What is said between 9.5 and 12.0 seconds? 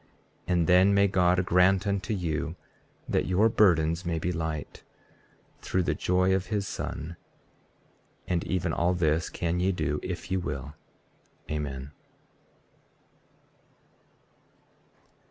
ye do if ye will. Amen.